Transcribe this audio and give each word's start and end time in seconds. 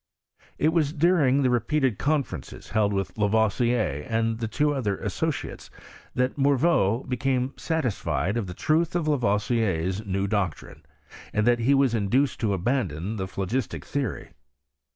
It 0.57 0.69
was 0.69 0.93
during 0.93 1.43
the 1.43 1.51
repeated 1.51 1.99
conferences 1.99 2.69
held 2.69 2.91
with 2.91 3.19
Lavoisier 3.19 4.03
and 4.09 4.39
the 4.39 4.47
other 4.73 4.97
two 4.97 5.05
associates 5.05 5.69
that 6.15 6.39
Morveau 6.39 7.07
became 7.07 7.53
satisfied 7.55 8.35
of 8.35 8.47
the 8.47 8.55
truth 8.55 8.95
of 8.95 9.07
Lavoisier's 9.07 10.03
new 10.03 10.25
doc 10.25 10.55
trine, 10.55 10.81
and 11.33 11.45
that 11.45 11.59
he 11.59 11.75
was 11.75 11.93
induced 11.93 12.39
to 12.39 12.53
abandon 12.53 13.17
the 13.17 13.27
phlo 13.27 13.45
gistic 13.45 13.83
theory. 13.85 14.31